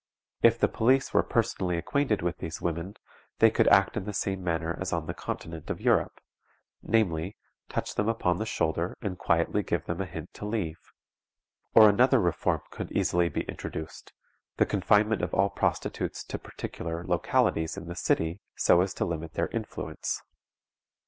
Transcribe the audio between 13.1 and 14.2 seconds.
be introduced